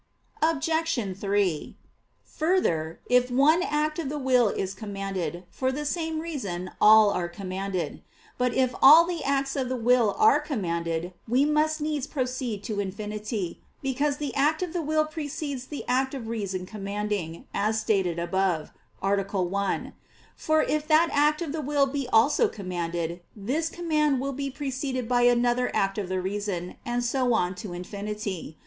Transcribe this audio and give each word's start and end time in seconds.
Obj. 0.41 1.15
3: 1.15 1.75
Further, 2.23 2.99
if 3.05 3.29
one 3.29 3.61
act 3.61 3.99
of 3.99 4.09
the 4.09 4.17
will 4.17 4.47
is 4.49 4.73
commanded, 4.73 5.43
for 5.51 5.71
the 5.71 5.85
same 5.85 6.19
reason 6.21 6.71
all 6.81 7.11
are 7.11 7.29
commanded. 7.29 8.01
But 8.39 8.51
if 8.55 8.73
all 8.81 9.05
the 9.05 9.23
acts 9.23 9.55
of 9.55 9.69
the 9.69 9.75
will 9.75 10.15
are 10.17 10.39
commanded, 10.39 11.13
we 11.27 11.45
must 11.45 11.81
needs 11.81 12.07
proceed 12.07 12.63
to 12.63 12.79
infinity; 12.79 13.61
because 13.83 14.17
the 14.17 14.33
act 14.33 14.63
of 14.63 14.73
the 14.73 14.81
will 14.81 15.05
precedes 15.05 15.65
the 15.67 15.83
act 15.87 16.15
of 16.15 16.27
reason 16.29 16.65
commanding, 16.65 17.45
as 17.53 17.79
stated 17.79 18.17
above 18.17 18.71
(A. 19.03 19.13
1); 19.43 19.93
for 20.35 20.63
if 20.63 20.87
that 20.87 21.09
act 21.11 21.43
of 21.43 21.51
the 21.51 21.61
will 21.61 21.85
be 21.85 22.07
also 22.11 22.47
commanded, 22.47 23.21
this 23.35 23.69
command 23.69 24.19
will 24.19 24.33
be 24.33 24.49
preceded 24.49 25.07
by 25.07 25.21
another 25.29 25.69
act 25.75 25.99
of 25.99 26.09
the 26.09 26.19
reason, 26.19 26.77
and 26.87 27.03
so 27.05 27.35
on 27.35 27.53
to 27.53 27.71
infinity. 27.73 28.57